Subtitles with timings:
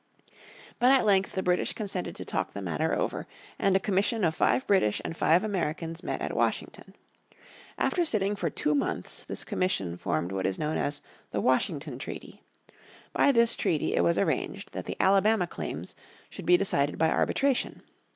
[0.79, 3.27] But at length the British consented to talk the matter over,
[3.59, 6.95] and a commission of five British and five Americans met at Washington.
[7.77, 12.41] After sitting for two months this commission formed what is known as the Washington Treaty.
[13.13, 15.93] By this Treaty it was arranged that the Alabama Claims
[16.31, 17.83] should be decided by arbitration.